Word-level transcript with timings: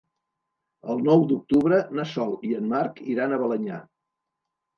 El 0.93 1.03
nou 1.07 1.25
d'octubre 1.31 1.81
na 1.99 2.07
Sol 2.13 2.33
i 2.49 2.55
en 2.61 2.67
Marc 2.73 2.99
iran 3.17 3.37
a 3.37 3.41
Balenyà. 3.45 3.79